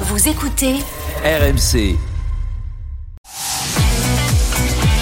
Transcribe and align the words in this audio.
Vous 0.00 0.28
écoutez 0.28 0.74
RMC. 1.24 1.96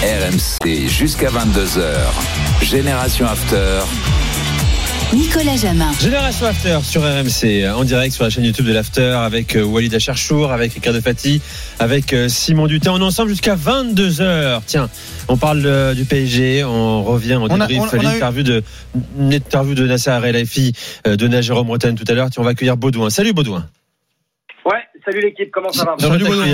RMC 0.03 0.89
jusqu'à 0.89 1.29
22h. 1.31 1.83
Génération 2.63 3.27
After. 3.27 3.81
Nicolas 5.13 5.57
Jamin. 5.57 5.93
Génération 6.01 6.47
After 6.47 6.79
sur 6.83 7.03
RMC, 7.03 7.69
en 7.77 7.85
direct 7.85 8.15
sur 8.15 8.25
la 8.25 8.31
chaîne 8.31 8.45
YouTube 8.45 8.67
de 8.67 8.73
l'After 8.73 9.03
avec 9.19 9.55
euh, 9.57 9.63
Walid 9.63 9.95
Acharchour, 9.95 10.51
avec 10.53 10.73
Ricardo 10.75 11.01
Fati, 11.01 11.41
avec 11.79 12.13
euh, 12.13 12.29
Simon 12.29 12.67
Dutin. 12.67 12.93
On 12.93 12.99
est 13.01 13.05
ensemble 13.05 13.31
jusqu'à 13.31 13.55
22h. 13.57 14.61
Tiens, 14.67 14.89
on 15.29 15.37
parle 15.37 15.63
euh, 15.67 15.95
du 15.95 16.05
PSG, 16.05 16.65
on 16.65 17.03
revient, 17.05 17.35
on 17.37 17.49
On 17.51 17.61
a- 17.61 17.67
débrief 17.67 17.93
eu- 17.93 17.99
l'interview 18.05 18.43
de, 18.43 18.63
une 19.19 19.33
interview 19.33 19.75
de 19.75 19.87
Nasser 19.87 20.11
euh, 21.07 21.17
de 21.17 21.41
Jérôme 21.43 21.67
Bretagne 21.69 21.95
tout 21.95 22.05
à 22.09 22.13
l'heure. 22.15 22.29
Tiens, 22.31 22.43
on 22.43 22.45
va 22.45 22.51
accueillir 22.53 22.77
Baudouin. 22.77 23.11
Salut 23.11 23.33
Baudouin. 23.33 23.67
Salut 25.05 25.21
l'équipe, 25.21 25.51
comment 25.51 25.71
ça 25.71 25.85
va 25.85 25.97
Salut 25.99 26.25
Baudouin. 26.25 26.45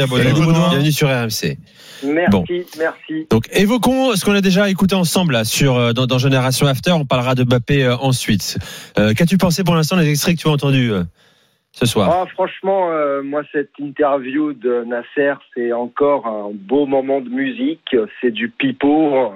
Bienvenue 0.70 0.90
sur 0.92 1.08
RMC. 1.08 1.56
Merci, 2.04 2.30
Bon. 2.30 2.44
merci. 2.78 3.26
Donc 3.30 3.44
évoquons 3.52 4.16
ce 4.16 4.24
qu'on 4.24 4.32
a 4.34 4.40
déjà 4.40 4.68
écouté 4.68 4.94
ensemble 4.96 5.34
là, 5.34 5.44
sur, 5.44 5.76
euh, 5.76 5.92
dans, 5.92 6.06
dans 6.06 6.18
Génération 6.18 6.66
After. 6.66 6.90
On 6.92 7.04
parlera 7.04 7.34
de 7.36 7.44
Mbappé 7.44 7.84
euh, 7.84 7.96
ensuite. 7.96 8.58
Euh, 8.98 9.12
Qu'as-tu 9.14 9.38
pensé 9.38 9.62
pour 9.62 9.74
l'instant 9.76 9.96
des 9.96 10.08
extraits 10.10 10.36
que 10.36 10.40
tu 10.42 10.48
as 10.48 10.50
entendus 10.50 10.90
euh, 10.92 11.02
ce 11.72 11.86
soir? 11.86 12.10
Ah, 12.12 12.26
franchement, 12.32 12.90
euh, 12.90 13.22
moi, 13.22 13.42
cette 13.52 13.70
interview 13.78 14.52
de 14.52 14.82
Nasser, 14.84 15.34
c'est 15.54 15.72
encore 15.72 16.26
un 16.26 16.50
beau 16.52 16.86
moment 16.86 17.20
de 17.20 17.28
musique. 17.28 17.94
C'est 18.20 18.32
du 18.32 18.48
pipeau, 18.48 19.14
euh, 19.14 19.28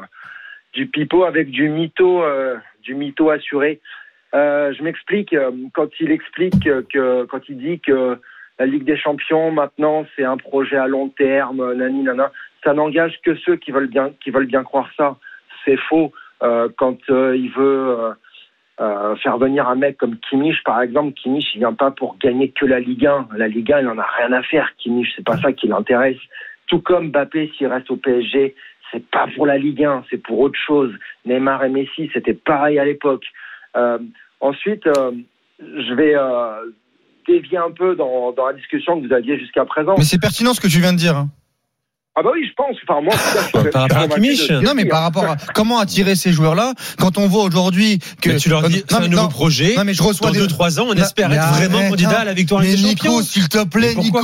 du 0.73 0.87
pipeau 0.89 1.25
avec 1.25 1.51
du 1.51 1.69
mytho, 1.69 2.23
euh, 2.25 2.57
du 2.83 2.95
mytho 2.97 3.31
assuré. 3.31 3.81
Euh, 4.35 4.73
je 4.77 4.83
m'explique. 4.83 5.33
euh, 5.35 5.53
Quand 5.73 5.87
il 6.01 6.11
explique 6.11 6.59
que, 6.93 7.25
quand 7.27 7.41
il 7.49 7.59
dit 7.59 7.79
que 7.79 8.19
la 8.59 8.67
Ligue 8.67 8.85
des 8.85 8.97
Champions, 8.97 9.51
maintenant, 9.51 10.07
c'est 10.15 10.25
un 10.25 10.37
projet 10.37 10.77
à 10.77 10.87
long 10.87 11.09
terme, 11.09 11.75
nani, 11.75 12.03
nana, 12.03 12.31
ça 12.63 12.73
n'engage 12.73 13.21
que 13.23 13.35
ceux 13.37 13.57
qui 13.57 13.73
veulent 13.73 13.89
bien, 13.89 14.13
qui 14.23 14.31
veulent 14.31 14.47
bien 14.47 14.63
croire 14.63 14.89
ça. 14.97 15.17
C'est 15.65 15.77
faux. 15.77 16.13
Euh, 16.43 16.69
quand 16.77 16.99
euh, 17.11 17.37
il 17.37 17.51
veut 17.51 18.15
euh, 18.81 19.17
faire 19.17 19.39
venir 19.39 19.69
un 19.69 19.77
mec 19.77 19.99
comme 19.99 20.17
Kimmich, 20.19 20.63
par 20.65 20.81
exemple, 20.83 21.13
Kimmich, 21.15 21.55
il 21.55 21.59
vient 21.59 21.75
pas 21.75 21.91
pour 21.91 22.17
gagner 22.19 22.51
que 22.51 22.65
la 22.65 22.81
Ligue 22.81 23.07
1. 23.07 23.29
La 23.37 23.49
Ligue 23.49 23.73
1, 23.73 23.81
il 23.81 23.89
en 23.89 23.99
a 23.99 24.07
rien 24.19 24.33
à 24.33 24.43
faire. 24.43 24.71
Kimmich, 24.79 25.13
c'est 25.17 25.25
pas 25.25 25.37
ça 25.39 25.53
qui 25.53 25.69
l'intéresse. 25.69 26.19
Tout 26.67 26.81
comme 26.81 27.09
Mbappé, 27.09 27.53
s'il 27.57 27.67
reste 27.67 27.91
au 27.91 27.97
PSG, 27.97 28.55
c'est 28.91 29.07
pas 29.11 29.27
pour 29.35 29.47
la 29.47 29.59
Ligue 29.59 29.85
1, 29.85 30.05
c'est 30.11 30.23
pour 30.23 30.39
autre 30.39 30.59
chose. 30.59 30.93
Neymar 31.25 31.65
et 31.65 31.69
Messi, 31.69 32.11
c'était 32.13 32.35
pareil 32.35 32.79
à 32.79 32.85
l'époque. 32.85 33.25
Ensuite, 34.41 34.89
je 35.59 35.95
vais 35.95 36.15
dévier 37.27 37.59
un 37.59 37.71
peu 37.71 37.97
dans, 37.97 38.33
dans 38.33 38.47
la 38.47 38.53
discussion 38.55 39.01
que 39.01 39.07
vous 39.07 39.13
aviez 39.13 39.39
jusqu'à 39.39 39.65
présent. 39.65 39.95
Mais 39.99 40.05
c'est 40.05 40.21
pertinent 40.21 40.55
ce 40.55 40.61
que 40.61 40.69
tu 40.69 40.81
viens 40.81 40.93
de 40.93 40.99
dire. 40.99 41.17
hein. 41.17 41.29
Ah 42.17 42.23
bah 42.23 42.31
oui, 42.33 42.47
je 42.49 42.53
pense. 42.55 42.77
Enfin, 42.89 43.01
moi, 43.03 43.13
je 43.65 43.71
Par 43.71 43.83
rapport 43.83 43.99
à 44.03 44.07
de 44.07 44.15
Kimmich 44.15 44.49
Non, 44.51 44.73
mais 44.77 44.85
par 44.85 45.01
hein. 45.01 45.05
rapport 45.05 45.25
à 45.25 45.37
comment 45.53 45.81
attirer 45.81 46.15
ces 46.15 46.33
joueurs-là, 46.33 46.73
quand 46.99 47.19
on 47.19 47.27
voit 47.27 47.43
aujourd'hui 47.43 47.99
que 48.21 48.31
Mais 48.31 48.37
tu 48.37 48.49
leur 48.51 48.63
dis, 48.69 48.85
c'est 48.89 48.97
Non, 48.99 49.05
un 49.05 49.09
nouveau 49.09 49.23
non, 49.25 49.29
projet. 49.29 49.75
Non, 49.77 49.83
mais 49.85 49.95
je 49.95 50.03
reçois 50.03 50.29
Dans 50.29 50.35
des 50.35 50.47
2-3 50.47 50.79
ans, 50.79 50.87
on 50.91 50.95
Non, 50.95 51.03
espère 51.03 51.33
être 51.33 51.43
vraiment 51.55 51.79
arrête, 51.79 51.91
candidat 51.91 52.21
à 52.21 52.25
la 52.25 52.33
victoire 52.35 52.61
Mais 52.61 52.77
des 52.77 52.83
Nico, 52.83 53.07
champions. 53.09 53.23
s'il 53.23 53.49
te 53.49 53.65
plaît, 53.65 53.97
Nico, 53.97 54.21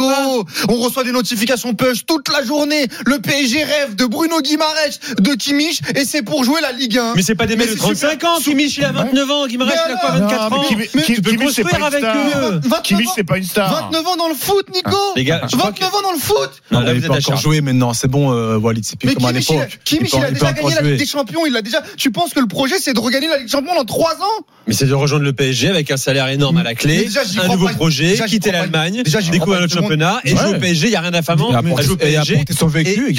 on 0.69 0.77
reçoit 0.77 1.03
des 1.03 1.11
notifications 1.11 1.75
push 1.75 2.07
toute 2.07 2.33
la 2.33 2.45
journée. 2.45 2.87
Le 3.07 3.19
PSG 3.19 3.65
rêve 3.65 3.97
de 3.97 4.05
Bruno 4.07 4.41
Guimaraes, 4.41 5.01
de 5.19 5.35
Kimmich, 5.35 5.81
et 5.97 6.05
c'est 6.05 6.23
pour 6.23 6.45
jouer 6.45 6.61
la 6.61 6.71
Ligue 6.71 6.97
1. 6.97 7.15
Mais 7.17 7.23
c'est 7.23 7.35
pas 7.35 7.47
des 7.49 7.57
Mais 7.57 7.65
mecs 7.67 7.75
de 7.75 7.79
c'est 7.95 8.17
35 8.19 8.23
ans. 8.25 8.39
Kimmich, 8.41 8.77
il 8.79 8.85
a 8.85 8.93
29 8.93 9.31
ans. 9.33 9.47
Guimaraes, 9.49 9.73
il 9.89 9.93
a 9.95 9.97
quoi, 9.97 10.11
Mais 10.13 10.21
24 10.21 10.51
non, 10.51 10.57
ans 10.59 10.65
mais 10.95 11.03
Tu 11.03 11.21
peux 11.23 11.33
Kimmich, 11.33 11.51
c'est 11.51 11.63
construire 11.65 11.69
pas 11.71 11.77
une 11.79 11.83
avec 11.83 12.01
star. 12.05 12.17
eux. 12.17 12.61
29 12.63 12.83
Kimmich, 12.83 13.09
ans, 13.09 13.13
c'est 13.17 13.25
pas 13.25 13.39
une 13.39 13.45
star. 13.45 13.83
29 13.91 14.07
ans 14.07 14.17
dans 14.17 14.29
le 14.29 14.35
foot, 14.35 14.67
Nico. 14.73 14.97
Les 15.17 15.25
gars, 15.25 15.41
je 15.51 15.57
crois 15.57 15.71
29 15.71 15.93
ans 15.95 16.03
dans 16.03 16.13
le 16.13 16.19
foot. 16.19 16.51
Non, 16.71 16.85
il 16.87 17.01
vous 17.01 17.05
êtes 17.07 17.29
à 17.33 17.35
jouer 17.37 17.61
maintenant, 17.61 17.80
c'est 17.95 18.09
bon, 18.09 18.33
euh, 18.33 18.57
Walid, 18.59 18.85
c'est 18.85 18.99
plus 18.99 19.09
Mais 19.09 19.15
comme 19.15 19.25
à 19.25 19.29
Kimmich, 19.33 19.49
il 19.51 19.57
a, 19.57 19.65
l'époque. 19.65 19.79
Kimmich, 19.85 20.13
il 20.15 20.25
a 20.25 20.31
déjà 20.31 20.53
gagné 20.53 20.75
la. 20.75 20.81
Ligue 20.83 20.99
des 20.99 21.07
Champions. 21.07 21.47
Il 21.47 21.57
a 21.57 21.63
déjà. 21.63 21.83
Tu 21.97 22.11
penses 22.11 22.33
que 22.35 22.41
le 22.41 22.47
projet, 22.47 22.77
c'est 22.79 22.93
de 22.95 23.01
regagner 23.01 23.29
la 23.29 23.37
Ligue 23.39 23.47
des 23.47 23.51
Champions 23.53 23.75
dans 23.75 23.85
3 23.85 24.15
ans 24.17 24.45
Mais 24.67 24.75
c'est 24.75 24.87
de 24.87 24.95
rejoindre 24.95 25.25
le 25.25 25.33
PSG 25.33 25.69
avec 25.69 25.91
un 25.91 25.97
salaire 25.97 26.29
énorme 26.29 26.59
à 26.59 26.63
la 26.63 26.75
clé, 26.75 27.05
déjà, 27.05 27.21
un 27.43 27.49
nouveau 27.49 27.67
pas. 27.67 27.73
projet, 27.75 28.11
Déjà, 28.11 28.27
quitter 28.27 28.53
l'Allemagne, 28.53 29.03
découvrir 29.33 29.61
notre 29.61 29.75
championnat 29.75 30.21
et 30.25 30.33
Ouais. 30.33 30.39
jouer 30.39 30.57
au 30.57 30.59
PSG. 30.59 30.87
Il 30.87 30.91
n'y 30.91 30.97
a 30.97 31.01
rien 31.01 31.13
À 31.13 31.83
jouer 31.83 31.93
au 31.93 31.97
PSG. 31.97 32.45
son 32.57 32.67
vécu, 32.69 33.11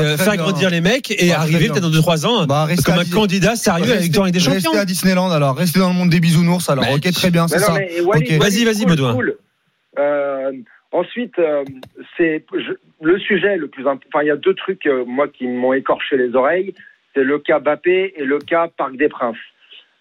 euh, 0.00 0.16
faire 0.16 0.36
grandir 0.36 0.70
les 0.70 0.80
mecs 0.80 1.10
et 1.10 1.28
Bah, 1.30 1.40
arriver 1.40 1.68
peut-être 1.68 1.82
dans 1.82 1.90
2-3 1.90 2.26
ans 2.26 2.46
Bah, 2.46 2.68
comme 2.84 2.98
un 2.98 3.04
candidat 3.04 3.56
sérieux 3.56 3.92
à 3.92 3.94
la 3.96 4.00
victoire 4.00 4.30
des 4.30 4.38
champions. 4.40 4.70
Restez 4.70 4.78
à 4.78 4.84
Disneyland 4.84 5.30
alors, 5.30 5.56
restez 5.56 5.78
dans 5.78 5.88
le 5.88 5.94
monde 5.94 6.10
des 6.10 6.20
bisounours 6.20 6.68
alors. 6.70 6.84
Ok, 6.92 7.10
très 7.12 7.30
bien, 7.30 7.48
c'est 7.48 7.58
non, 7.60 7.66
ça. 7.66 7.72
Vas-y, 8.38 8.64
vas-y, 8.64 8.84
Baudouin. 8.86 9.16
Euh, 9.98 10.52
ensuite, 10.92 11.38
euh, 11.38 11.64
c'est 12.16 12.44
je- 12.52 12.74
le 13.02 13.18
sujet 13.18 13.56
le 13.56 13.68
plus 13.68 13.82
important. 13.86 14.08
Enfin, 14.12 14.24
il 14.24 14.28
y 14.28 14.30
a 14.30 14.36
deux 14.36 14.54
trucs 14.54 14.86
euh, 14.86 15.04
moi 15.04 15.28
qui 15.28 15.46
m'ont 15.46 15.72
écorché 15.72 16.16
les 16.16 16.34
oreilles. 16.34 16.74
C'est 17.14 17.24
le 17.24 17.38
cas 17.38 17.58
Bappé 17.58 18.14
et 18.16 18.24
le 18.24 18.38
cas 18.38 18.68
Parc 18.68 18.96
des 18.96 19.08
Princes. 19.08 19.36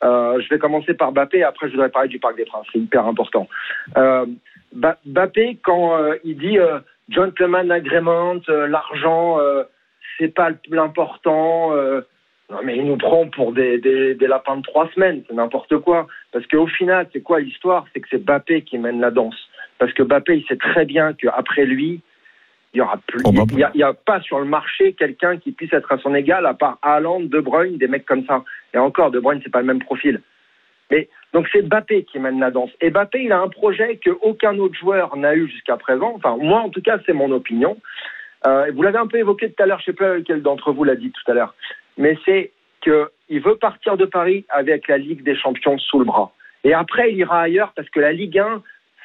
Euh, 0.04 0.40
je 0.42 0.50
vais 0.50 0.60
commencer 0.60 0.94
par 0.94 1.12
Bappé. 1.12 1.44
Après, 1.44 1.68
je 1.68 1.74
voudrais 1.74 1.90
parler 1.90 2.10
du 2.10 2.20
Parc 2.20 2.36
des 2.36 2.46
Princes. 2.46 2.68
C'est 2.72 2.80
hyper 2.80 3.06
important. 3.06 3.48
Euh, 3.98 4.26
Ba- 4.74 4.98
Bappé, 5.06 5.58
quand 5.64 5.98
euh, 5.98 6.16
il 6.24 6.38
dit 6.38 6.60
euh, 6.60 6.80
gentleman 7.10 7.72
agreement, 7.72 8.36
euh, 8.50 8.68
l'argent, 8.68 9.40
euh, 9.40 9.64
c'est 10.18 10.34
pas 10.34 10.50
l'important. 10.70 11.74
non, 12.50 12.60
mais 12.64 12.78
il 12.78 12.86
nous 12.86 12.98
prend 12.98 13.28
pour 13.28 13.54
des, 13.54 13.80
des, 13.80 14.16
des 14.16 14.28
lapins 14.28 14.58
de 14.58 14.62
trois 14.62 14.90
semaines. 14.94 15.24
C'est 15.28 15.36
n'importe 15.36 15.78
quoi. 15.80 16.08
Parce 16.32 16.46
qu'au 16.48 16.68
final, 16.68 17.08
c'est 17.12 17.22
quoi 17.22 17.40
l'histoire? 17.40 17.86
C'est 17.94 18.00
que 18.02 18.08
c'est 18.10 18.24
Bappé 18.24 18.62
qui 18.62 18.78
mène 18.78 19.00
la 19.02 19.12
danse. 19.12 19.50
Parce 19.80 19.94
que 19.94 20.04
Bappé, 20.04 20.38
il 20.38 20.46
sait 20.46 20.58
très 20.58 20.86
bien 20.86 21.14
qu'après 21.14 21.66
lui, 21.66 22.02
il 22.76 22.80
y 22.80 22.82
aura 22.82 23.00
plus. 23.08 23.22
Oh, 23.26 23.32
bah, 23.32 23.44
il 23.52 23.60
y 23.60 23.64
a, 23.64 23.72
il 23.74 23.80
y 23.80 23.84
a 23.84 23.94
pas 23.94 24.22
sur 24.22 24.40
le 24.40 24.46
marché 24.46 24.94
quelqu'un 24.94 25.38
qui 25.38 25.52
puisse 25.52 25.74
être 25.74 25.92
à 25.92 25.98
son 25.98 26.14
égal, 26.14 26.46
à 26.46 26.54
part 26.54 26.78
Haaland, 26.82 27.22
De 27.22 27.40
Bruyne, 27.40 27.78
des 27.78 27.88
mecs 27.88 28.06
comme 28.06 28.26
ça. 28.26 28.44
Et 28.74 28.78
encore, 28.78 29.12
De 29.12 29.20
Bruyne, 29.20 29.42
c'est 29.44 29.52
pas 29.52 29.62
le 29.62 29.68
même 29.68 29.82
profil. 29.82 30.22
Mais 30.92 31.10
donc 31.34 31.48
c'est 31.52 31.64
Bappé 31.64 32.04
qui 32.04 32.20
mène 32.20 32.40
la 32.40 32.52
danse. 32.52 32.70
Et 32.82 32.92
Bappé, 32.92 33.24
il 33.24 33.32
a 33.32 33.40
un 33.40 33.48
projet 33.48 33.98
que 33.98 34.12
aucun 34.22 34.58
autre 34.60 34.76
joueur 34.76 35.18
n'a 35.18 35.36
eu 35.36 35.48
jusqu'à 35.50 35.78
présent. 35.78 36.14
Enfin, 36.16 36.38
moi, 36.40 36.60
en 36.60 36.70
tout 36.70 36.82
cas, 36.82 37.00
c'est 37.06 37.14
mon 37.14 37.32
opinion. 37.32 37.78
Euh, 38.46 38.70
vous 38.76 38.84
l'avez 38.84 39.00
un 39.00 39.08
peu 39.08 39.18
évoqué 39.18 39.52
tout 39.52 39.64
à 39.64 39.66
l'heure. 39.66 39.80
Je 39.80 39.86
sais 39.86 39.94
pas 39.94 40.16
lequel 40.16 40.44
d'entre 40.44 40.72
vous 40.72 40.84
l'a 40.84 40.96
dit 40.96 41.12
tout 41.12 41.32
à 41.32 41.34
l'heure 41.34 41.56
mais 41.98 42.18
c'est 42.26 42.52
qu'il 42.82 43.42
veut 43.42 43.58
partir 43.58 43.98
de 43.98 44.06
Paris 44.06 44.46
avec 44.50 44.88
la 44.88 44.98
Ligue 44.98 45.24
des 45.24 45.36
Champions 45.36 45.78
sous 45.78 46.00
le 46.00 46.06
bras. 46.06 46.32
Et 46.64 46.74
après, 46.74 47.12
il 47.12 47.18
ira 47.18 47.42
ailleurs 47.42 47.74
parce 47.76 47.90
que 47.90 48.00
la 48.00 48.12
Ligue 48.12 48.40
1, 48.40 48.62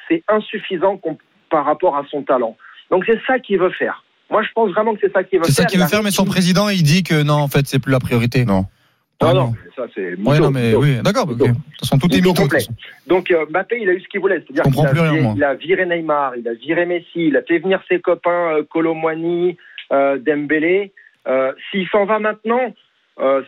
c'est 0.07 0.23
insuffisant 0.27 0.99
par 1.49 1.65
rapport 1.65 1.95
à 1.95 2.05
son 2.09 2.23
talent. 2.23 2.57
Donc 2.91 3.03
c'est 3.07 3.19
ça 3.25 3.39
qu'il 3.39 3.57
veut 3.59 3.71
faire. 3.71 4.03
Moi, 4.29 4.43
je 4.43 4.49
pense 4.53 4.69
vraiment 4.71 4.93
que 4.93 4.99
c'est 5.01 5.11
ça 5.11 5.23
qu'il 5.23 5.39
veut 5.39 5.45
C'est 5.45 5.53
faire. 5.53 5.63
ça 5.63 5.65
qu'il 5.65 5.79
veut 5.79 5.87
faire, 5.87 6.03
mais 6.03 6.11
son 6.11 6.25
président, 6.25 6.69
il 6.69 6.83
dit 6.83 7.03
que 7.03 7.23
non, 7.23 7.33
en 7.35 7.47
fait, 7.47 7.65
c'est 7.67 7.79
plus 7.79 7.91
la 7.91 7.99
priorité. 7.99 8.45
Non. 8.45 8.65
Non, 9.21 9.33
non, 9.35 9.53
ça 9.75 9.83
c'est. 9.93 10.15
Ouais, 10.15 10.39
non, 10.39 10.49
mais 10.49 10.73
oui, 10.73 10.95
d'accord, 11.03 11.25
ok. 11.29 11.33
Mytho. 11.33 11.45
De 11.47 11.53
toute 11.53 11.79
façon, 11.81 11.99
tout 11.99 12.11
est 12.11 12.15
Mytho 12.21 12.33
complet. 12.33 12.65
Donc 13.05 13.29
euh, 13.29 13.45
Mbappé, 13.51 13.77
il 13.79 13.87
a 13.89 13.93
eu 13.93 14.01
ce 14.01 14.07
qu'il 14.07 14.19
voulait. 14.19 14.43
C'est-à-dire 14.47 14.63
qu'il 14.73 14.85
a, 14.87 14.93
viré- 14.93 15.21
moi. 15.21 15.33
il 15.37 15.43
a 15.43 15.53
viré 15.53 15.85
Neymar, 15.85 16.35
il 16.37 16.47
a 16.47 16.53
viré 16.53 16.85
Messi, 16.87 17.27
il 17.27 17.37
a 17.37 17.43
fait 17.43 17.59
venir 17.59 17.79
ses 17.87 17.99
copains 17.99 18.55
euh, 18.57 18.63
Colomwani, 18.63 19.57
euh, 19.93 20.17
Dembélé. 20.17 20.91
Euh, 21.27 21.51
S'il 21.69 21.87
s'en 21.89 22.05
va 22.05 22.17
maintenant, 22.17 22.73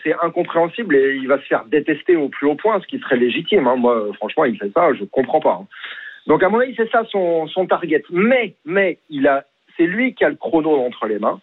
c'est 0.03 0.14
incompréhensible 0.22 0.96
et 0.96 1.16
il 1.16 1.28
va 1.28 1.40
se 1.40 1.46
faire 1.46 1.66
détester 1.66 2.16
au 2.16 2.30
plus 2.30 2.46
haut 2.46 2.53
point, 2.53 2.80
ce 2.80 2.86
qui 2.86 3.00
serait 3.00 3.18
légitime. 3.18 3.66
hein. 3.66 3.76
Moi, 3.76 4.06
franchement, 4.18 4.46
il 4.46 4.56
fait 4.59 4.70
ça, 4.76 4.90
je 4.94 5.03
comprends 5.06 5.40
pas. 5.42 5.62
hein. 5.64 5.68
Donc 6.28 6.41
à 6.44 6.50
mon 6.50 6.59
avis, 6.59 6.73
c'est 6.75 6.89
ça 6.89 7.03
son, 7.09 7.47
son 7.47 7.66
target. 7.67 8.03
Mais, 8.09 8.56
mais, 8.66 9.00
il 9.09 9.28
a, 9.28 9.45
c'est 9.78 9.85
lui 9.85 10.13
qui 10.13 10.23
a 10.23 10.29
le 10.29 10.35
chrono 10.35 10.75
entre 10.85 11.07
les 11.07 11.19
mains, 11.19 11.39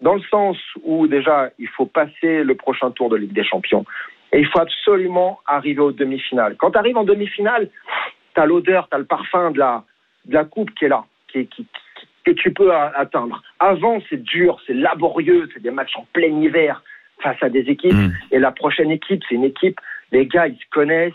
dans 0.00 0.14
le 0.14 0.22
sens 0.30 0.56
où 0.82 1.06
déjà, 1.06 1.50
il 1.58 1.68
faut 1.68 1.86
passer 1.86 2.42
le 2.42 2.54
prochain 2.54 2.90
tour 2.90 3.08
de 3.10 3.16
Ligue 3.16 3.32
des 3.32 3.44
Champions. 3.44 3.84
Et 4.32 4.40
il 4.40 4.46
faut 4.46 4.60
absolument 4.60 5.40
arriver 5.46 5.80
aux 5.80 5.92
demi-finales. 5.92 6.56
Quand 6.56 6.70
tu 6.70 6.78
arrives 6.78 6.96
en 6.96 7.04
demi-finale, 7.04 7.68
tu 8.34 8.40
as 8.40 8.46
l'odeur, 8.46 8.88
tu 8.88 8.96
as 8.96 8.98
le 8.98 9.04
parfum 9.04 9.50
de 9.50 9.58
la, 9.58 9.84
de 10.26 10.34
la 10.34 10.44
coupe 10.44 10.70
qui 10.74 10.84
est 10.86 10.88
là, 10.88 11.04
qui, 11.28 11.46
qui- 11.46 11.64
qui- 11.64 12.06
que 12.24 12.30
tu 12.32 12.52
peux 12.52 12.72
atteindre. 12.72 13.42
Avant, 13.58 13.98
c'est 14.08 14.22
dur, 14.22 14.60
c'est 14.66 14.74
laborieux, 14.74 15.48
c'est 15.52 15.62
des 15.62 15.70
matchs 15.70 15.96
en 15.96 16.06
plein 16.12 16.28
hiver 16.40 16.82
face 17.22 17.42
à 17.42 17.48
des 17.48 17.60
équipes. 17.60 17.92
Mm. 17.94 18.12
Et 18.30 18.38
la 18.38 18.52
prochaine 18.52 18.90
équipe, 18.90 19.22
c'est 19.28 19.34
une 19.34 19.44
équipe, 19.44 19.80
les 20.12 20.26
gars, 20.26 20.46
ils 20.46 20.56
se 20.56 20.68
connaissent, 20.70 21.12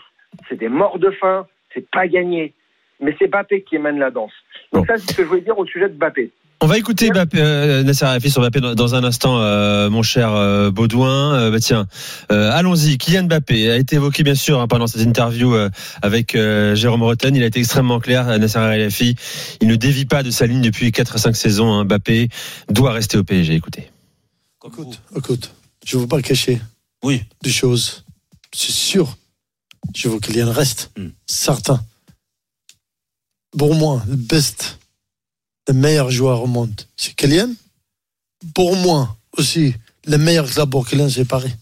c'est 0.48 0.56
des 0.58 0.68
morts 0.68 0.98
de 0.98 1.10
faim, 1.10 1.46
c'est 1.72 1.88
pas 1.90 2.06
gagné. 2.08 2.52
Mais 3.00 3.14
c'est 3.18 3.28
Bappé 3.28 3.62
qui 3.68 3.78
mène 3.78 3.98
la 3.98 4.10
danse. 4.10 4.32
Donc 4.72 4.86
ça, 4.86 4.94
c'est 4.96 5.10
ce 5.10 5.16
que 5.16 5.22
je 5.22 5.28
voulais 5.28 5.40
dire 5.42 5.58
au 5.58 5.66
sujet 5.66 5.88
de 5.88 5.94
Bappé. 5.94 6.30
On 6.62 6.66
va 6.66 6.78
écouter 6.78 7.10
Mbappé, 7.10 7.36
euh, 7.38 7.82
Nasser 7.82 8.06
Al-Khelaifi 8.06 8.30
sur 8.30 8.40
Mbappé 8.40 8.60
dans, 8.60 8.94
un 8.94 9.04
instant, 9.04 9.38
euh, 9.42 9.90
mon 9.90 10.02
cher 10.02 10.32
euh, 10.32 10.70
Baudouin. 10.70 11.34
Euh, 11.34 11.50
bah, 11.50 11.60
tiens, 11.60 11.86
euh, 12.32 12.50
allons-y. 12.50 12.96
Kylian 12.96 13.24
Mbappé 13.24 13.70
a 13.70 13.76
été 13.76 13.96
évoqué 13.96 14.22
bien 14.22 14.34
sûr 14.34 14.58
hein, 14.58 14.66
pendant 14.66 14.86
cette 14.86 15.02
interview 15.02 15.54
euh, 15.54 15.68
avec 16.00 16.34
euh, 16.34 16.74
Jérôme 16.74 17.02
Rotten. 17.02 17.36
Il 17.36 17.42
a 17.42 17.46
été 17.46 17.58
extrêmement 17.60 18.00
clair, 18.00 18.24
Nasser 18.38 18.58
Al-Khelaifi. 18.58 19.16
Il 19.60 19.68
ne 19.68 19.76
dévie 19.76 20.06
pas 20.06 20.22
de 20.22 20.30
sa 20.30 20.46
ligne 20.46 20.62
depuis 20.62 20.92
4 20.92 21.16
à 21.16 21.18
5 21.18 21.36
saisons. 21.36 21.70
hein. 21.74 21.84
Mbappé 21.84 22.28
doit 22.70 22.92
rester 22.92 23.18
au 23.18 23.22
PSG. 23.24 23.52
Écoutez. 23.54 23.90
Écoute, 24.64 25.00
écoute, 25.14 25.54
je 25.84 25.96
ne 25.96 26.02
veux 26.02 26.08
pas 26.08 26.16
le 26.16 26.22
cacher. 26.22 26.58
Oui. 27.04 27.22
Des 27.42 27.50
choses. 27.50 28.04
C'est 28.54 28.72
sûr. 28.72 29.14
Je 29.94 30.08
veux 30.08 30.18
qu'il 30.20 30.36
y 30.38 30.42
en 30.42 30.50
reste. 30.50 30.90
Certain. 31.26 31.80
Pour 33.58 33.74
moi, 33.74 34.02
le 34.08 34.16
best, 34.16 34.78
le 35.68 35.74
meilleur 35.74 36.10
joueur 36.10 36.42
au 36.42 36.46
monde, 36.46 36.80
c'est 36.96 37.14
Kylian. 37.14 37.50
Pour 38.54 38.76
moi 38.76 39.16
aussi, 39.36 39.74
le 40.06 40.18
meilleur 40.18 40.48
club 40.50 40.70
pour 40.70 40.86
Kylian, 40.86 41.08
c'est 41.08 41.24
Paris. 41.24 41.52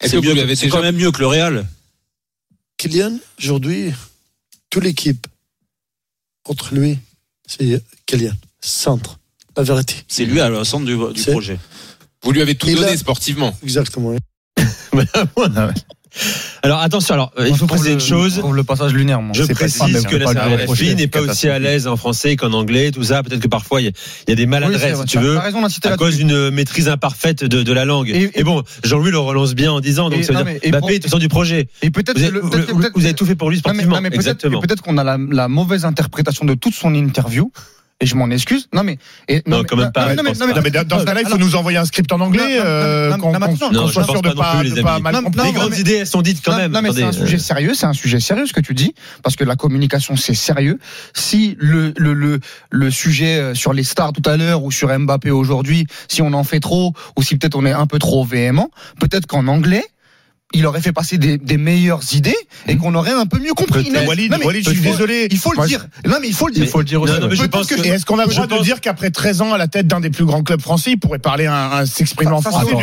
Est-ce 0.00 0.12
que 0.12 0.16
vous 0.18 0.32
lui 0.32 0.40
avez 0.40 0.54
C'est 0.54 0.68
quand 0.68 0.82
même 0.82 0.96
mieux 0.96 1.10
que 1.10 1.20
le 1.20 1.26
Real. 1.26 1.66
Kylian, 2.76 3.18
aujourd'hui, 3.38 3.92
toute 4.70 4.84
l'équipe 4.84 5.26
contre 6.44 6.74
lui, 6.74 6.98
c'est 7.46 7.82
Kylian. 8.06 8.34
Centre. 8.60 9.18
La 9.56 9.64
vérité. 9.64 9.94
C'est 10.06 10.24
lui 10.24 10.40
à 10.40 10.48
le 10.48 10.62
centre 10.62 10.84
du, 10.84 10.96
projet. 11.32 11.58
Vous 12.22 12.30
lui 12.30 12.40
avez 12.42 12.54
tout 12.54 12.68
Et 12.68 12.74
donné 12.74 12.90
là- 12.92 12.96
sportivement. 12.96 13.56
Exactement. 13.62 14.14
oui. 14.92 15.04
Alors 16.62 16.80
attention, 16.80 17.14
alors 17.14 17.32
euh, 17.38 17.48
il 17.48 17.56
faut 17.56 17.66
préciser 17.66 17.92
une 17.92 18.00
chose. 18.00 18.42
Le 18.52 18.64
passage 18.64 18.92
lunaire, 18.92 19.22
moi. 19.22 19.32
Je 19.34 19.44
précise 19.44 20.04
que 20.06 20.16
la 20.16 20.30
RFI 20.66 20.94
n'est 20.94 21.06
pas 21.06 21.20
aussi 21.20 21.48
à 21.48 21.58
l'aise 21.58 21.86
en 21.86 21.96
français 21.96 22.36
qu'en 22.36 22.52
anglais, 22.52 22.90
tout 22.90 23.02
ça. 23.04 23.22
Peut-être 23.22 23.40
que 23.40 23.48
parfois 23.48 23.80
il 23.80 23.92
y, 24.28 24.32
a- 24.32 24.34
des 24.34 24.46
maladresses, 24.46 24.98
si 25.00 25.04
tu 25.06 25.18
veux, 25.18 25.38
à 25.38 25.96
cause 25.96 26.16
d'une 26.16 26.50
maîtrise 26.50 26.88
imparfaite 26.88 27.44
de, 27.44 27.72
la 27.72 27.84
langue. 27.84 28.10
Et- 28.10 28.42
bon, 28.42 28.62
Jean-Louis 28.84 29.10
le 29.10 29.18
relance 29.18 29.54
bien 29.54 29.72
en 29.72 29.80
disant, 29.80 30.10
donc 30.10 30.20
Et- 30.20 30.22
ça 30.22 30.32
veut 30.32 30.44
dire 30.44 30.70
Mbappé 30.70 30.94
est 30.94 31.06
au 31.06 31.08
centre 31.08 31.20
du 31.20 31.28
projet. 31.28 31.68
Et 31.82 31.90
peut-être 31.90 32.18
Vous 32.18 33.04
avez, 33.04 33.14
tout 33.14 33.26
fait 33.26 33.34
pour 33.34 33.50
lui 33.50 33.58
sportivement. 33.58 33.98
peut-être 33.98 34.14
Exactement. 34.14 34.58
et 34.62 34.66
peut-être 34.66 34.82
qu'on 34.82 34.98
a 34.98 35.04
la 35.18 35.48
mauvaise 35.48 35.84
interprétation 35.84 36.44
de 36.44 36.54
toute 36.54 36.74
son 36.74 36.94
interview. 36.94 37.52
Et 38.00 38.06
je 38.06 38.14
m'en 38.14 38.30
excuse. 38.30 38.68
Non, 38.72 38.84
mais. 38.84 38.96
et- 39.26 39.42
Non, 39.44 39.58
mais- 39.58 39.64
quand 39.64 39.76
même 39.76 39.90
pas, 39.90 40.14
non, 40.14 40.22
mais- 40.22 40.32
non, 40.32 40.46
mais- 40.46 40.54
Non, 40.54 40.60
mais 40.62 40.70
dans 40.84 41.00
ce 41.00 41.04
cas-là, 41.04 41.20
il 41.22 41.26
faut 41.28 41.36
nous 41.36 41.56
envoyer 41.56 41.78
un 41.78 41.84
script 41.84 42.12
en 42.12 42.20
anglais, 42.20 42.42
Non, 42.42 42.46
non, 42.58 42.62
non, 42.62 42.64
euh, 42.64 43.10
non, 43.10 43.16
non, 43.16 43.22
qu'on 43.24 43.32
non, 43.32 43.38
non, 43.40 43.70
non, 43.72 43.88
soit 43.88 44.04
sûr 44.04 44.22
de 44.22 44.28
pas 44.28 44.34
non 44.34 44.40
pas, 44.40 44.60
plus, 44.60 44.70
de 44.70 44.74
les 44.76 44.82
Non. 44.82 44.96
Les 44.98 45.02
non, 45.12 45.52
grandes 45.52 45.70
mais- 45.72 45.80
idées, 45.80 45.94
elles 45.94 46.06
sont 46.06 46.22
dites 46.22 46.40
quand 46.44 46.52
non, 46.52 46.58
même. 46.58 46.70
non, 46.70 46.80
mais 46.80 46.92
c'est 46.92 47.02
un 47.02 47.10
sujet 47.10 47.36
euh, 47.36 47.40
sérieux, 47.40 47.74
c'est 47.74 47.86
un 47.86 47.92
sujet 47.92 48.20
sérieux 48.20 48.46
ce 48.46 48.52
que 48.52 48.60
tu 48.60 48.72
dis, 48.74 48.94
parce 49.24 49.34
que 49.34 49.42
la 49.42 49.56
communication 49.56 50.14
c'est 50.14 50.34
sérieux. 50.34 50.78
Si 51.12 51.56
le, 51.58 51.92
le, 51.96 52.12
le, 52.14 52.38
le 52.70 52.90
sujet 52.92 53.38
euh, 53.40 53.54
sur 53.56 53.72
les 53.72 53.82
stars 53.82 54.12
tout 54.12 54.22
à 54.30 54.36
l'heure 54.36 54.62
ou 54.62 54.70
sur 54.70 54.96
Mbappé 54.96 55.32
aujourd'hui, 55.32 55.86
si 56.06 56.22
on 56.22 56.32
en 56.34 56.44
fait 56.44 56.60
trop 56.60 56.92
ou 57.16 57.22
si 57.24 57.36
peut-être 57.36 57.56
on 57.56 57.66
est 57.66 57.72
un 57.72 57.86
peu 57.88 57.98
trop 57.98 58.24
véhément, 58.24 58.70
peut-être 59.00 59.26
qu'en 59.26 59.48
anglais 59.48 59.82
il 60.54 60.64
aurait 60.66 60.80
fait 60.80 60.92
passer 60.92 61.18
des, 61.18 61.36
des 61.36 61.58
meilleures 61.58 62.00
idées 62.14 62.34
et 62.66 62.76
qu'on 62.76 62.94
aurait 62.94 63.12
un 63.12 63.26
peu 63.26 63.38
mieux 63.38 63.52
compris. 63.52 63.90
Non, 63.90 64.06
Walid, 64.06 64.30
non, 64.32 64.38
mais 64.40 64.46
Walid, 64.46 64.64
je 64.64 64.70
suis 64.70 64.80
désolé. 64.80 65.28
Il 65.30 65.36
faut 65.38 65.52
le 65.52 65.66
dire. 65.66 65.86
Non, 66.06 66.16
mais 66.22 66.28
il 66.28 66.34
faut 66.34 66.46
le 66.48 66.54
dire. 66.54 66.64
Il 66.64 66.70
faut 66.70 66.78
le 66.78 66.84
dire 66.84 67.02
aussi, 67.02 67.12
Non, 67.12 67.20
non, 67.20 67.28
mais 67.28 67.34
je 67.36 67.40
Peut-être 67.42 67.50
pense 67.52 67.66
que- 67.66 67.84
Et 67.86 67.88
est-ce 67.90 68.06
qu'on 68.06 68.18
a 68.18 68.24
le 68.24 68.30
droit 68.32 68.46
de 68.46 68.54
pense- 68.54 68.62
dire 68.64 68.80
qu'après 68.80 69.10
13 69.10 69.42
ans 69.42 69.52
à 69.52 69.58
la 69.58 69.68
tête 69.68 69.86
d'un 69.86 70.00
des 70.00 70.08
plus 70.08 70.24
grands 70.24 70.42
clubs 70.42 70.60
français, 70.62 70.92
il 70.92 70.98
pourrait 70.98 71.18
parler 71.18 71.46
un, 71.46 71.52
un- 71.52 71.86
s'exprimer 71.86 72.32
en 72.32 72.40
Ça, 72.40 72.50
ça, 72.50 72.60
français 72.60 72.74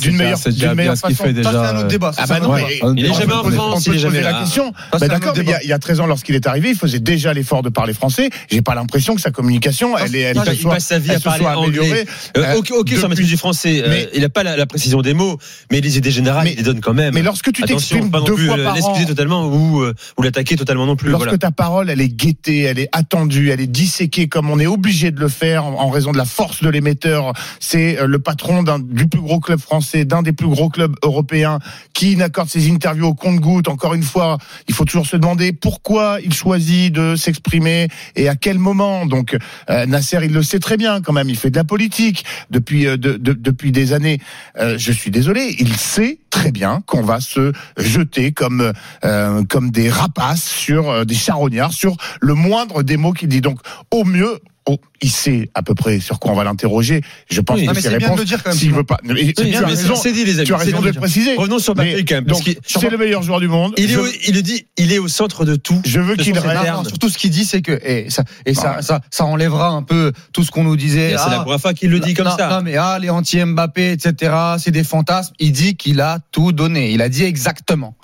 d'une 0.00 0.16
meilleure, 0.16 0.38
d'une 0.38 0.52
bien 0.54 0.74
meilleure 0.74 0.96
ce 0.96 1.02
qu'il 1.02 1.14
façon 1.14 1.28
fait 1.34 1.42
Ça, 1.42 1.50
c'est 1.50 1.56
déjà, 1.56 1.70
un 1.70 1.76
autre 1.76 1.84
euh, 1.84 1.88
débat. 1.88 2.12
Ça, 2.12 2.22
Ah 2.22 2.24
c'est 2.26 2.32
bah 2.32 2.36
un 2.36 2.40
non, 2.40 2.54
autre 2.54 2.64
mais 2.66 2.74
débat. 2.74 2.92
Il 2.96 3.04
est 3.04 3.14
jamais 3.14 3.32
en 3.34 3.50
France, 3.50 3.86
il 3.86 3.94
est 3.94 3.98
jamais 3.98 4.20
la 4.22 4.32
question. 4.40 4.72
d'accord, 4.98 5.32
il 5.36 5.38
y 5.38 5.40
a- 5.40 5.44
débat. 5.44 5.58
il 5.62 5.68
y 5.68 5.72
a 5.74 5.78
13 5.78 6.00
ans, 6.00 6.06
lorsqu'il 6.06 6.34
est 6.36 6.46
arrivé, 6.46 6.70
il 6.70 6.76
faisait 6.76 7.00
déjà 7.00 7.34
l'effort 7.34 7.62
de 7.62 7.68
parler 7.68 7.92
français. 7.92 8.30
J'ai 8.50 8.62
pas 8.62 8.74
l'impression 8.74 9.14
que 9.14 9.20
sa 9.20 9.30
communication, 9.30 9.98
elle 9.98 10.16
est, 10.16 10.20
elle 10.20 10.36
Il 10.36 10.40
se 10.40 10.44
passe- 10.46 10.54
il 10.54 10.60
soit- 10.62 10.72
passe 10.74 10.86
sa 10.86 10.98
vie 10.98 11.10
à 11.10 11.20
parler 11.20 11.44
anglais. 11.44 12.06
Euh, 12.38 12.44
Euh, 12.44 12.54
ok, 12.56 12.66
sur 12.68 12.76
la 12.78 12.82
depuis- 12.84 13.08
maîtrise 13.08 13.26
du 13.28 13.36
français, 13.36 13.82
euh, 13.86 14.06
il 14.14 14.22
n'a 14.22 14.28
pas 14.30 14.42
la, 14.42 14.64
précision 14.66 15.02
des 15.02 15.12
mots, 15.12 15.38
mais 15.70 15.80
les 15.82 15.98
idées 15.98 16.10
générales, 16.10 16.48
il 16.48 16.56
les 16.56 16.62
donne 16.62 16.80
quand 16.80 16.93
même. 16.94 17.14
Mais 17.14 17.22
lorsque 17.22 17.52
tu 17.52 17.62
t'exprimes 17.62 18.10
deux 18.10 18.34
plus 18.34 18.46
fois 18.46 18.58
euh, 18.58 18.64
par 18.64 18.72
an, 18.72 18.76
l'excuser 18.76 19.06
totalement 19.06 19.46
ou, 19.46 19.82
euh, 19.82 19.94
ou 20.18 20.22
l'attaquer 20.22 20.56
totalement 20.56 20.86
non 20.86 20.96
plus. 20.96 21.10
Lorsque 21.10 21.24
Voilà. 21.26 21.38
ta 21.38 21.50
parole, 21.50 21.90
elle 21.90 22.00
est 22.00 22.08
guettée, 22.08 22.60
elle 22.62 22.78
est 22.78 22.88
attendue, 22.92 23.50
elle 23.50 23.60
est 23.60 23.66
disséquée 23.66 24.28
comme 24.28 24.48
on 24.50 24.58
est 24.58 24.66
obligé 24.66 25.10
de 25.10 25.20
le 25.20 25.28
faire 25.28 25.64
en, 25.64 25.80
en 25.80 25.90
raison 25.90 26.12
de 26.12 26.16
la 26.18 26.24
force 26.24 26.62
de 26.62 26.68
l'émetteur. 26.70 27.32
C'est 27.60 27.98
euh, 27.98 28.06
le 28.06 28.18
patron 28.18 28.62
d'un 28.62 28.78
du 28.78 29.06
plus 29.08 29.20
gros 29.20 29.40
club 29.40 29.60
français, 29.60 30.04
d'un 30.04 30.22
des 30.22 30.32
plus 30.32 30.48
gros 30.48 30.68
clubs 30.70 30.94
européens, 31.02 31.58
qui 31.92 32.16
n'accorde 32.16 32.48
ses 32.48 32.70
interviews 32.70 33.06
au 33.08 33.14
compte-goutte. 33.14 33.68
Encore 33.68 33.94
une 33.94 34.02
fois, 34.02 34.38
il 34.68 34.74
faut 34.74 34.84
toujours 34.84 35.06
se 35.06 35.16
demander 35.16 35.52
pourquoi 35.52 36.18
il 36.24 36.32
choisit 36.32 36.92
de 36.92 37.16
s'exprimer 37.16 37.88
et 38.16 38.28
à 38.28 38.36
quel 38.36 38.58
moment. 38.58 39.06
Donc 39.06 39.36
euh, 39.70 39.86
Nasser, 39.86 40.18
il 40.22 40.32
le 40.32 40.42
sait 40.42 40.60
très 40.60 40.76
bien 40.76 41.00
quand 41.00 41.12
même. 41.12 41.28
Il 41.28 41.36
fait 41.36 41.50
de 41.50 41.56
la 41.56 41.64
politique 41.64 42.24
depuis 42.50 42.86
euh, 42.86 42.96
de- 42.96 43.16
de- 43.16 43.32
depuis 43.32 43.72
des 43.72 43.92
années. 43.92 44.20
Euh, 44.58 44.76
je 44.78 44.92
suis 44.92 45.10
désolé, 45.10 45.56
il 45.58 45.74
sait 45.76 46.18
très 46.34 46.50
bien 46.50 46.82
qu'on 46.86 47.02
va 47.02 47.20
se 47.20 47.52
jeter 47.76 48.32
comme 48.32 48.72
euh, 49.04 49.44
comme 49.48 49.70
des 49.70 49.88
rapaces 49.88 50.42
sur 50.42 50.90
euh, 50.90 51.04
des 51.04 51.14
charognards 51.14 51.72
sur 51.72 51.96
le 52.20 52.34
moindre 52.34 52.82
des 52.82 52.96
mots 52.96 53.12
qu'il 53.12 53.28
dit. 53.28 53.40
Donc 53.40 53.60
au 53.92 54.04
mieux. 54.04 54.40
Oh, 54.66 54.78
il 55.02 55.10
sait 55.10 55.50
à 55.54 55.62
peu 55.62 55.74
près 55.74 56.00
sur 56.00 56.18
quoi 56.18 56.32
on 56.32 56.34
va 56.34 56.44
l'interroger. 56.44 57.02
Je 57.30 57.40
pense 57.40 57.58
Oui. 57.58 57.66
que 57.66 57.70
mais 57.72 57.74
ses 57.76 57.82
c'est 57.82 57.88
bien 57.98 57.98
de 57.98 58.04
réponses, 58.04 58.18
le 58.20 58.24
dire 58.24 58.42
quand 58.42 58.50
même, 58.50 58.58
s'il 58.58 58.72
veut 58.72 58.84
pas. 58.84 58.98
Et 59.04 59.12
Oui, 59.12 59.34
tu 59.34 59.42
as 59.42 59.60
mais 59.60 59.66
raison, 59.66 59.94
c'est 59.96 60.12
dit, 60.12 60.24
les 60.24 60.38
amis. 60.38 60.46
tu 60.46 60.54
as 60.54 60.56
raison 60.56 60.80
de 60.80 60.86
le 60.86 60.92
préciser. 60.92 61.36
Revenons 61.36 61.58
sur 61.58 61.76
Mais 61.76 61.90
Mbappé 61.92 62.04
quand 62.04 62.14
même. 62.22 62.54
c'est 62.66 62.90
le 62.90 62.96
meilleur 62.98 63.22
joueur 63.22 63.40
du 63.40 63.48
monde. 63.48 63.74
il, 63.76 63.84
est 63.90 63.94
Je- 63.94 64.00
au- 64.00 64.06
il 64.28 64.42
dit, 64.42 64.66
il 64.76 64.92
est 64.92 64.98
au 64.98 65.08
centre 65.08 65.44
de 65.44 65.56
tout. 65.56 65.80
Je 65.84 66.00
veux 66.00 66.16
qu'il 66.16 66.38
reste. 66.38 66.88
surtout 66.88 67.08
ce 67.08 67.18
qu'il 67.18 67.30
dit, 67.30 67.44
c'est 67.44 67.62
que 67.62 67.78
et 67.84 68.08
ça 68.10 68.24
et 68.46 68.54
ça, 68.54 68.80
ça 68.82 69.00
ça 69.10 69.24
enlèvera 69.24 69.68
un 69.68 69.82
peu 69.82 70.12
tout 70.32 70.42
ce 70.44 70.50
qu'on 70.50 70.64
nous 70.64 70.76
disait. 70.76 71.10
C'est 71.10 71.30
la 71.30 71.38
ah, 71.38 71.40
première 71.40 71.60
fois 71.60 71.74
qu'il 71.74 71.90
le 71.90 72.00
dit 72.00 72.14
comme 72.14 72.26
non, 72.26 72.36
ça. 72.36 72.48
Non 72.48 72.62
mais 72.62 72.76
ah 72.76 72.98
les 73.00 73.10
anti 73.10 73.42
Mbappé 73.44 73.92
etc. 73.92 74.32
C'est 74.58 74.70
des 74.70 74.84
fantasmes. 74.84 75.34
Il 75.38 75.52
dit 75.52 75.76
qu'il 75.76 76.00
a 76.00 76.18
tout 76.32 76.52
donné. 76.52 76.92
Il 76.92 77.02
a 77.02 77.08
dit 77.08 77.24
exactement. 77.24 77.96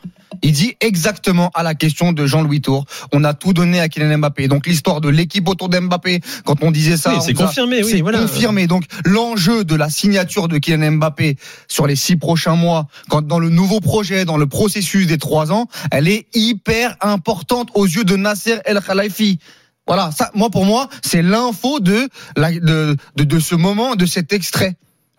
Il 0.42 0.52
dit 0.52 0.76
exactement 0.80 1.50
à 1.54 1.62
la 1.62 1.74
question 1.74 2.12
de 2.12 2.24
Jean-Louis 2.26 2.60
Tour. 2.60 2.84
On 3.12 3.24
a 3.24 3.34
tout 3.34 3.52
donné 3.52 3.80
à 3.80 3.88
Kylian 3.88 4.18
Mbappé. 4.18 4.48
Donc 4.48 4.66
l'histoire 4.66 5.00
de 5.00 5.08
l'équipe 5.08 5.48
autour 5.48 5.68
d'Mbappé, 5.68 6.20
quand 6.44 6.62
on 6.62 6.70
disait 6.70 6.96
ça, 6.96 7.14
Oui, 7.14 7.20
c'est 7.24 7.34
confirmé, 7.34 7.82
oui, 7.82 7.90
c'est 7.90 8.00
voilà. 8.00 8.20
confirmé. 8.20 8.66
Donc 8.66 8.84
l'enjeu 9.04 9.64
de 9.64 9.74
la 9.74 9.90
signature 9.90 10.48
de 10.48 10.58
Kylian 10.58 10.92
Mbappé 10.92 11.36
sur 11.68 11.86
les 11.86 11.96
six 11.96 12.16
prochains 12.16 12.54
mois, 12.54 12.86
quand 13.08 13.22
dans 13.26 13.38
le 13.38 13.48
nouveau 13.50 13.80
projet, 13.80 14.24
dans 14.24 14.36
le 14.36 14.46
processus 14.46 15.06
des 15.06 15.18
trois 15.18 15.52
ans, 15.52 15.66
elle 15.90 16.08
est 16.08 16.26
hyper 16.34 16.96
importante 17.00 17.70
aux 17.74 17.86
yeux 17.86 18.04
de 18.04 18.16
Nasser 18.16 18.58
El 18.64 18.80
Khalifi. 18.80 19.38
Voilà, 19.86 20.10
ça, 20.12 20.30
moi 20.34 20.50
pour 20.50 20.64
moi, 20.64 20.88
c'est 21.02 21.22
l'info 21.22 21.80
de, 21.80 22.08
la, 22.36 22.52
de, 22.52 22.96
de 23.16 23.24
de 23.24 23.38
ce 23.40 23.56
moment, 23.56 23.96
de 23.96 24.06
cet 24.06 24.32
extrait, 24.32 24.76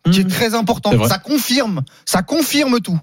qui 0.09 0.21
est 0.21 0.29
très 0.29 0.55
important. 0.55 0.91
Ça 1.07 1.17
confirme, 1.17 1.81
ça 2.05 2.21
confirme 2.21 2.79
tout. 2.79 2.97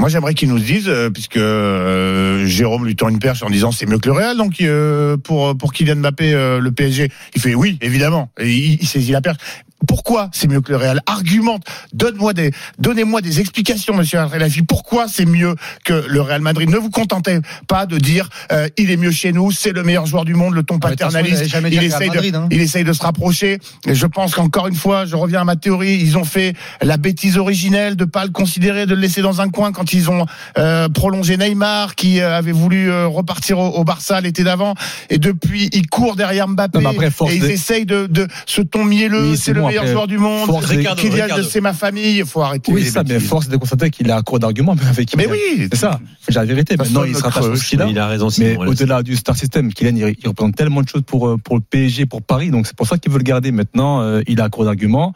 Moi, 0.00 0.08
j'aimerais 0.08 0.34
qu'ils 0.34 0.48
nous 0.48 0.58
disent, 0.58 0.88
euh, 0.88 1.10
puisque 1.10 1.36
euh, 1.36 2.44
Jérôme 2.46 2.86
lui 2.86 2.96
tend 2.96 3.08
une 3.08 3.18
perche 3.18 3.42
en 3.42 3.50
disant 3.50 3.72
c'est 3.72 3.86
mieux 3.86 3.98
que 3.98 4.08
le 4.08 4.12
Real, 4.12 4.36
donc 4.36 4.60
euh, 4.60 5.16
pour 5.16 5.56
pour 5.56 5.72
Kylian 5.72 5.96
Mbappé, 5.96 6.32
le 6.32 6.70
PSG, 6.70 7.10
il 7.34 7.40
fait 7.40 7.54
oui, 7.54 7.78
évidemment, 7.80 8.30
et 8.40 8.50
il 8.50 8.86
saisit 8.86 9.12
la 9.12 9.20
perche. 9.20 9.38
Pourquoi 9.86 10.30
c'est 10.32 10.48
mieux 10.48 10.60
que 10.60 10.70
le 10.70 10.76
Real 10.78 11.00
Argumente. 11.06 11.62
Donne-moi 11.92 12.32
des, 12.32 12.52
donnez-moi 12.78 13.20
des 13.20 13.40
explications, 13.40 13.94
Monsieur 13.94 14.18
Al-Khelafi. 14.18 14.62
Pourquoi 14.62 15.06
c'est 15.08 15.26
mieux 15.26 15.54
que 15.84 16.04
le 16.08 16.20
Real 16.20 16.40
Madrid 16.40 16.68
Ne 16.70 16.76
vous 16.78 16.90
contentez 16.90 17.38
pas 17.68 17.86
de 17.86 17.98
dire 17.98 18.28
euh, 18.52 18.68
il 18.76 18.90
est 18.90 18.96
mieux 18.96 19.10
chez 19.10 19.32
nous, 19.32 19.50
c'est 19.50 19.72
le 19.72 19.82
meilleur 19.82 20.06
joueur 20.06 20.24
du 20.24 20.34
monde, 20.34 20.54
le 20.54 20.62
ton 20.62 20.78
Ah, 20.82 20.90
toute 20.90 21.00
façon, 21.00 21.18
il 21.18 21.30
paternaliste. 21.30 21.72
Il 21.72 21.82
essaye, 21.84 22.08
Madrid, 22.08 22.32
de, 22.32 22.38
hein. 22.38 22.48
il 22.50 22.60
essaye 22.60 22.84
de 22.84 22.92
se 22.92 23.02
rapprocher. 23.02 23.58
Et 23.86 23.94
je 23.94 24.06
pense 24.06 24.34
qu'encore 24.34 24.66
une 24.68 24.74
fois, 24.74 25.04
je 25.06 25.16
reviens 25.16 25.40
à 25.40 25.44
ma 25.44 25.56
théorie, 25.56 25.98
ils 26.00 26.16
ont 26.18 26.24
fait 26.24 26.54
la 26.80 26.96
bêtise 26.96 27.36
originelle 27.38 27.96
de 27.96 28.04
pas 28.04 28.24
le 28.24 28.30
considérer, 28.30 28.86
de 28.86 28.94
le 28.94 29.00
laisser 29.00 29.22
dans 29.22 29.40
un 29.40 29.48
coin 29.48 29.72
quand 29.72 29.92
ils 29.92 30.10
ont 30.10 30.26
euh, 30.58 30.88
prolongé 30.88 31.36
Neymar, 31.36 31.94
qui 31.94 32.20
euh, 32.20 32.36
avait 32.36 32.52
voulu 32.52 32.90
euh, 32.90 33.06
repartir 33.06 33.58
au, 33.58 33.68
au 33.68 33.84
Barça 33.84 34.20
l'été 34.20 34.44
d'avant. 34.44 34.74
Et 35.10 35.18
depuis, 35.18 35.68
il 35.72 35.88
court 35.88 36.16
derrière 36.16 36.48
Mbappé. 36.48 36.80
Non, 36.80 36.90
après, 36.90 37.08
et 37.08 37.34
ils 37.34 37.40
de- 37.42 37.48
essayent 37.48 37.86
de, 37.86 38.06
de 38.06 38.26
ce 38.46 38.62
ton 38.62 38.84
mielleux, 38.84 39.36
c'est 39.36 39.52
le 39.52 39.62
meilleur 39.80 39.92
joueur 39.92 40.06
du 40.06 40.18
monde. 40.18 40.46
force 40.46 40.68
de- 40.68 40.76
Ricardo, 40.76 41.00
Kylian, 41.02 41.24
Ricardo. 41.24 41.42
c'est 41.44 41.60
ma 41.60 41.72
famille. 41.72 42.18
Il 42.18 42.24
faut 42.24 42.40
arrêter. 42.40 42.72
Oui, 42.72 42.82
les 42.82 42.90
ça, 42.90 43.02
mais 43.06 43.20
force 43.20 43.48
de 43.48 43.56
constater 43.56 43.90
qu'il 43.90 44.10
a 44.10 44.22
court 44.22 44.38
d'argument 44.38 44.74
même 44.74 44.86
avec 44.86 45.16
Mais 45.16 45.26
oui. 45.26 45.68
C'est 45.72 45.76
ça, 45.78 46.00
c'est 46.20 46.34
la 46.34 46.44
vérité. 46.44 46.76
Maintenant, 46.76 47.04
il 47.04 47.16
se 47.16 47.22
rattache 47.22 47.44
au 47.44 47.54
qu'il. 47.54 47.82
Il 47.88 47.98
a 47.98 48.06
raison, 48.06 48.28
Mais 48.38 48.56
au-delà 48.56 49.02
du 49.02 49.16
star 49.16 49.36
system, 49.36 49.72
Kylian, 49.72 49.96
il, 49.96 50.16
il 50.22 50.28
représente 50.28 50.56
tellement 50.56 50.82
de 50.82 50.88
choses 50.88 51.02
pour, 51.06 51.28
euh, 51.28 51.36
pour 51.36 51.56
le 51.56 51.62
PSG, 51.62 52.06
pour 52.06 52.22
Paris. 52.22 52.50
Donc, 52.50 52.66
c'est 52.66 52.76
pour 52.76 52.86
ça 52.86 52.98
qu'il 52.98 53.10
veut 53.12 53.18
le 53.18 53.24
garder. 53.24 53.52
Maintenant, 53.52 54.00
euh, 54.00 54.22
il 54.26 54.40
a 54.40 54.48
court 54.48 54.64
d'arguments. 54.64 55.12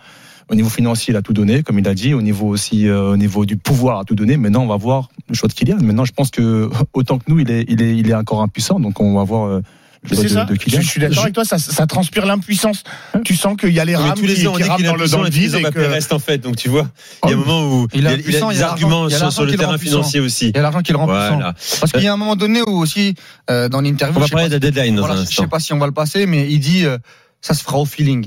Au 0.48 0.54
niveau 0.54 0.68
financier, 0.68 1.12
il 1.12 1.16
a 1.16 1.22
tout 1.22 1.32
donné, 1.32 1.64
comme 1.64 1.78
il 1.80 1.88
a 1.88 1.94
dit. 1.94 2.14
Au 2.14 2.22
niveau 2.22 2.46
aussi, 2.46 2.86
euh, 2.86 3.10
au 3.12 3.16
niveau 3.16 3.44
du 3.44 3.56
pouvoir, 3.56 3.98
il 3.98 4.00
a 4.02 4.04
tout 4.04 4.14
donné. 4.14 4.36
Maintenant, 4.36 4.62
on 4.62 4.68
va 4.68 4.76
voir 4.76 5.08
le 5.28 5.34
choix 5.34 5.48
de 5.48 5.54
Kylian. 5.54 5.78
Maintenant, 5.82 6.04
je 6.04 6.12
pense 6.12 6.30
que 6.30 6.70
autant 6.94 7.18
que 7.18 7.24
nous, 7.26 7.40
il 7.40 7.50
est, 7.50 7.64
il 7.68 7.82
est, 7.82 7.96
il 7.96 8.08
est 8.08 8.14
encore 8.14 8.42
impuissant. 8.42 8.78
Donc, 8.78 9.00
on 9.00 9.14
va 9.16 9.24
voir 9.24 9.48
euh, 9.48 9.60
Mais 9.60 9.64
C'est 10.12 10.28
ça. 10.28 10.44
de, 10.44 10.56
Je, 10.66 10.80
suis 10.80 11.00
d'accord 11.00 11.22
avec 11.22 11.34
toi. 11.34 11.44
Ça, 11.44 11.58
ça 11.58 11.86
transpire 11.86 12.26
l'impuissance. 12.26 12.82
Tu 13.24 13.36
sens 13.36 13.56
qu'il 13.56 13.72
y 13.72 13.80
a 13.80 13.84
les 13.84 13.96
rames 13.96 14.14
tous 14.14 14.26
les 14.26 14.34
qui, 14.34 14.46
ans, 14.46 14.54
qui 14.54 14.62
est 14.62 14.84
dans 14.84 14.96
le, 14.96 15.08
dans 15.08 15.22
le 15.22 15.30
vide 15.30 15.54
et 15.54 15.62
que 15.62 15.80
reste 15.80 16.12
en 16.12 16.18
fait. 16.18 16.38
Donc 16.38 16.56
tu 16.56 16.68
vois, 16.68 16.88
il 17.24 17.30
y 17.30 17.32
a 17.32 17.36
un 17.36 17.38
moment 17.38 17.66
où 17.66 17.88
Il 17.94 18.02
y 18.02 18.06
a, 18.06 18.16
des 18.16 18.62
arguments 18.62 19.08
sur, 19.08 19.44
le 19.44 19.56
terrain 19.56 19.78
financier 19.78 20.20
aussi. 20.20 20.48
Il 20.48 20.56
y 20.56 20.58
a 20.58 20.62
l'argent 20.62 20.80
qui 20.80 20.92
le 20.92 20.98
rend 20.98 21.06
puissant. 21.06 21.40
Parce 21.80 21.92
qu'il 21.92 22.02
y 22.02 22.08
a 22.08 22.12
un 22.12 22.16
moment 22.16 22.36
donné 22.36 22.62
où 22.62 22.78
aussi, 22.78 23.14
euh, 23.50 23.68
dans 23.68 23.80
l'interview, 23.80 24.16
On 24.16 24.20
va 24.20 24.26
je 24.26 24.30
sais 24.30 24.34
parler 24.34 24.50
pas 24.50 24.58
de 24.58 24.66
la 24.66 24.70
deadline 24.70 25.00
je 25.28 25.34
sais 25.34 25.46
pas 25.46 25.60
si 25.60 25.72
on 25.72 25.78
va 25.78 25.86
le 25.86 25.92
passer, 25.92 26.26
mais 26.26 26.50
il 26.50 26.60
dit 26.60 26.84
euh, 26.84 26.98
ça 27.40 27.54
se 27.54 27.62
fera 27.62 27.78
au 27.78 27.84
feeling. 27.84 28.24